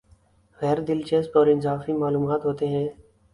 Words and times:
غیر 0.59 0.79
دلچسپ 0.79 1.37
اور 1.37 1.47
اضافی 1.47 1.93
معلوم 1.93 2.25
ہوتے 2.45 2.67
ہیں 2.67 2.87